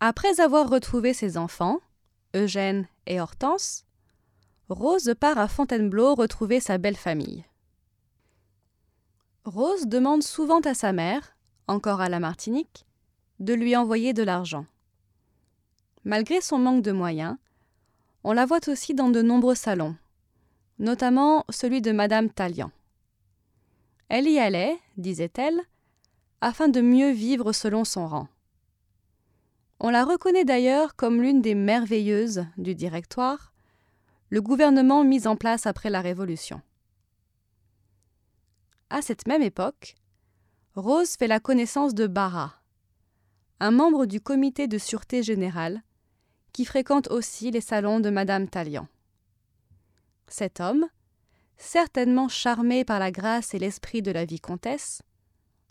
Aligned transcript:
Après 0.00 0.40
avoir 0.40 0.68
retrouvé 0.68 1.14
ses 1.14 1.38
enfants, 1.38 1.80
Eugène 2.34 2.86
et 3.06 3.18
Hortense, 3.18 3.86
Rose 4.68 5.14
part 5.18 5.38
à 5.38 5.48
Fontainebleau 5.48 6.14
retrouver 6.14 6.60
sa 6.60 6.76
belle 6.76 6.96
famille. 6.96 7.44
Rose 9.44 9.86
demande 9.86 10.22
souvent 10.22 10.60
à 10.60 10.74
sa 10.74 10.92
mère, 10.92 11.34
encore 11.66 12.02
à 12.02 12.10
la 12.10 12.20
Martinique, 12.20 12.84
de 13.40 13.54
lui 13.54 13.74
envoyer 13.74 14.12
de 14.12 14.22
l'argent. 14.22 14.66
Malgré 16.04 16.42
son 16.42 16.58
manque 16.58 16.82
de 16.82 16.92
moyens, 16.92 17.36
on 18.22 18.32
la 18.32 18.44
voit 18.44 18.68
aussi 18.68 18.92
dans 18.92 19.08
de 19.08 19.22
nombreux 19.22 19.54
salons, 19.54 19.96
notamment 20.78 21.46
celui 21.48 21.80
de 21.80 21.92
Madame 21.92 22.28
Tallien. 22.28 22.70
Elle 24.10 24.28
y 24.28 24.38
allait, 24.38 24.78
disait-elle, 24.98 25.58
afin 26.42 26.68
de 26.68 26.82
mieux 26.82 27.12
vivre 27.12 27.52
selon 27.52 27.84
son 27.84 28.06
rang. 28.06 28.28
On 29.78 29.90
la 29.90 30.04
reconnaît 30.04 30.44
d'ailleurs 30.44 30.96
comme 30.96 31.20
l'une 31.20 31.42
des 31.42 31.54
merveilleuses 31.54 32.46
du 32.56 32.74
directoire, 32.74 33.52
le 34.30 34.40
gouvernement 34.40 35.04
mis 35.04 35.26
en 35.26 35.36
place 35.36 35.66
après 35.66 35.90
la 35.90 36.00
Révolution. 36.00 36.62
À 38.88 39.02
cette 39.02 39.26
même 39.26 39.42
époque, 39.42 39.96
Rose 40.74 41.16
fait 41.16 41.26
la 41.26 41.40
connaissance 41.40 41.94
de 41.94 42.06
Barra, 42.06 42.54
un 43.60 43.70
membre 43.70 44.06
du 44.06 44.20
comité 44.20 44.66
de 44.66 44.78
sûreté 44.78 45.22
générale 45.22 45.82
qui 46.52 46.64
fréquente 46.64 47.10
aussi 47.10 47.50
les 47.50 47.60
salons 47.60 48.00
de 48.00 48.08
Madame 48.08 48.48
Tallien. 48.48 48.88
Cet 50.26 50.60
homme, 50.60 50.86
certainement 51.58 52.28
charmé 52.28 52.84
par 52.84 52.98
la 52.98 53.10
grâce 53.10 53.54
et 53.54 53.58
l'esprit 53.58 54.00
de 54.00 54.10
la 54.10 54.24
vicomtesse, 54.24 55.02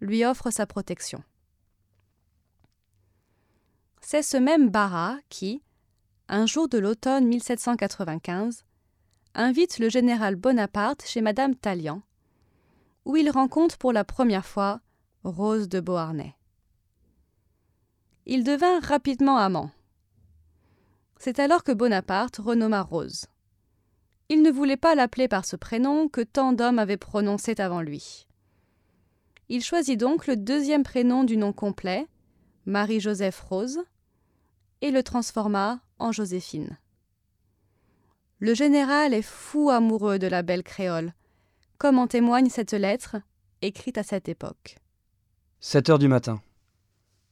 lui 0.00 0.24
offre 0.24 0.50
sa 0.50 0.66
protection. 0.66 1.22
C'est 4.12 4.22
ce 4.22 4.36
même 4.36 4.70
Barra 4.70 5.18
qui, 5.28 5.62
un 6.26 6.44
jour 6.44 6.68
de 6.68 6.78
l'automne 6.78 7.28
1795, 7.28 8.64
invite 9.36 9.78
le 9.78 9.88
général 9.88 10.34
Bonaparte 10.34 11.06
chez 11.06 11.20
Madame 11.20 11.54
Tallien, 11.54 12.02
où 13.04 13.14
il 13.14 13.30
rencontre 13.30 13.78
pour 13.78 13.92
la 13.92 14.02
première 14.02 14.46
fois 14.46 14.80
Rose 15.22 15.68
de 15.68 15.78
Beauharnais. 15.78 16.34
Ils 18.26 18.42
devinrent 18.42 18.82
rapidement 18.82 19.36
amants. 19.36 19.70
C'est 21.16 21.38
alors 21.38 21.62
que 21.62 21.70
Bonaparte 21.70 22.38
renomma 22.38 22.82
Rose. 22.82 23.26
Il 24.28 24.42
ne 24.42 24.50
voulait 24.50 24.76
pas 24.76 24.96
l'appeler 24.96 25.28
par 25.28 25.44
ce 25.44 25.54
prénom 25.54 26.08
que 26.08 26.22
tant 26.22 26.52
d'hommes 26.52 26.80
avaient 26.80 26.96
prononcé 26.96 27.54
avant 27.60 27.80
lui. 27.80 28.26
Il 29.48 29.62
choisit 29.62 30.00
donc 30.00 30.26
le 30.26 30.36
deuxième 30.36 30.82
prénom 30.82 31.22
du 31.22 31.36
nom 31.36 31.52
complet, 31.52 32.08
Marie-Joseph 32.66 33.40
Rose, 33.42 33.84
et 34.80 34.90
le 34.90 35.02
transforma 35.02 35.80
en 35.98 36.12
Joséphine. 36.12 36.78
Le 38.38 38.54
général 38.54 39.12
est 39.12 39.22
fou 39.22 39.70
amoureux 39.70 40.18
de 40.18 40.26
la 40.26 40.42
belle 40.42 40.62
créole, 40.62 41.14
comme 41.78 41.98
en 41.98 42.06
témoigne 42.06 42.48
cette 42.48 42.72
lettre 42.72 43.16
écrite 43.62 43.98
à 43.98 44.02
cette 44.02 44.28
époque. 44.28 44.76
7 45.60 45.90
heures 45.90 45.98
du 45.98 46.08
matin. 46.08 46.40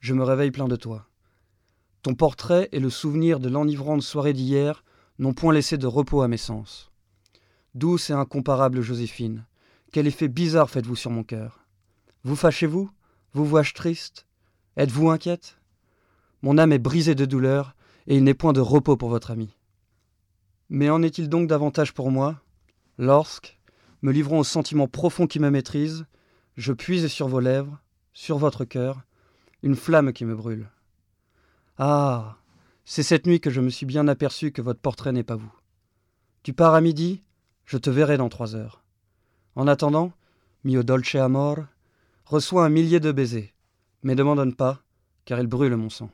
Je 0.00 0.14
me 0.14 0.24
réveille 0.24 0.50
plein 0.50 0.68
de 0.68 0.76
toi. 0.76 1.06
Ton 2.02 2.14
portrait 2.14 2.68
et 2.72 2.80
le 2.80 2.90
souvenir 2.90 3.40
de 3.40 3.48
l'enivrante 3.48 4.02
soirée 4.02 4.32
d'hier 4.32 4.84
n'ont 5.18 5.34
point 5.34 5.52
laissé 5.52 5.78
de 5.78 5.86
repos 5.86 6.22
à 6.22 6.28
mes 6.28 6.36
sens. 6.38 6.90
Douce 7.74 8.10
et 8.10 8.14
incomparable 8.14 8.80
Joséphine, 8.80 9.46
quel 9.92 10.06
effet 10.06 10.28
bizarre 10.28 10.70
faites-vous 10.70 10.96
sur 10.96 11.10
mon 11.10 11.22
cœur. 11.22 11.66
Vous 12.22 12.36
fâchez-vous? 12.36 12.90
Vous 13.32 13.44
vois-je 13.44 13.74
triste? 13.74 14.26
Êtes-vous 14.76 15.10
inquiète? 15.10 15.58
Mon 16.44 16.58
âme 16.58 16.72
est 16.72 16.78
brisée 16.78 17.14
de 17.14 17.24
douleur, 17.24 17.74
et 18.06 18.18
il 18.18 18.22
n'est 18.22 18.34
point 18.34 18.52
de 18.52 18.60
repos 18.60 18.98
pour 18.98 19.08
votre 19.08 19.30
ami. 19.30 19.56
Mais 20.68 20.90
en 20.90 21.02
est-il 21.02 21.30
donc 21.30 21.48
davantage 21.48 21.94
pour 21.94 22.10
moi, 22.10 22.42
lorsque, 22.98 23.58
me 24.02 24.12
livrant 24.12 24.40
au 24.40 24.44
sentiment 24.44 24.86
profond 24.86 25.26
qui 25.26 25.40
me 25.40 25.48
maîtrise, 25.48 26.04
je 26.58 26.74
puise 26.74 27.06
sur 27.08 27.28
vos 27.28 27.40
lèvres, 27.40 27.80
sur 28.12 28.36
votre 28.36 28.66
cœur, 28.66 29.04
une 29.62 29.74
flamme 29.74 30.12
qui 30.12 30.26
me 30.26 30.34
brûle. 30.34 30.68
Ah. 31.78 32.36
C'est 32.84 33.02
cette 33.02 33.26
nuit 33.26 33.40
que 33.40 33.48
je 33.48 33.62
me 33.62 33.70
suis 33.70 33.86
bien 33.86 34.06
aperçu 34.06 34.52
que 34.52 34.60
votre 34.60 34.80
portrait 34.80 35.12
n'est 35.12 35.22
pas 35.22 35.36
vous. 35.36 35.54
Tu 36.42 36.52
pars 36.52 36.74
à 36.74 36.82
midi, 36.82 37.22
je 37.64 37.78
te 37.78 37.88
verrai 37.88 38.18
dans 38.18 38.28
trois 38.28 38.54
heures. 38.54 38.84
En 39.54 39.66
attendant, 39.66 40.12
mio 40.62 40.82
dolce 40.82 41.14
amor, 41.14 41.60
reçois 42.26 42.66
un 42.66 42.68
millier 42.68 43.00
de 43.00 43.12
baisers, 43.12 43.54
mais 44.02 44.14
ne 44.14 44.22
m'en 44.22 44.36
donne 44.36 44.54
pas, 44.54 44.82
car 45.24 45.40
ils 45.40 45.46
brûlent 45.46 45.76
mon 45.76 45.88
sang. 45.88 46.10